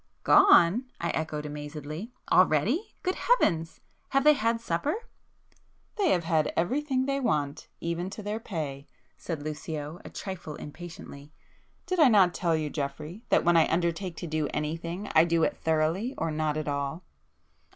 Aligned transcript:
"Gone!" 0.23 0.85
I 0.99 1.11
echoed 1.11 1.45
amazedly—"Already! 1.45 2.95
Good 3.03 3.13
heavens! 3.13 3.81
have 4.09 4.23
they 4.23 4.33
had 4.33 4.59
supper?" 4.59 4.95
"They 5.95 6.09
have 6.09 6.23
had 6.23 6.51
everything 6.57 7.05
they 7.05 7.19
want, 7.19 7.67
even 7.79 8.09
to 8.09 8.23
their 8.23 8.39
pay," 8.39 8.87
said 9.15 9.43
Lucio, 9.43 10.01
a 10.03 10.09
trifle 10.09 10.55
impatiently—"Did 10.55 11.99
I 11.99 12.07
not 12.07 12.33
tell 12.33 12.55
you 12.55 12.71
Geoffrey, 12.71 13.21
that 13.29 13.45
when 13.45 13.55
I 13.55 13.67
undertake 13.71 14.17
to 14.17 14.25
do 14.27 14.47
anything, 14.51 15.07
I 15.13 15.23
do 15.23 15.43
it 15.43 15.55
thoroughly 15.55 16.15
or 16.17 16.31
not 16.31 16.57
at 16.57 16.67
all?" 16.67 17.03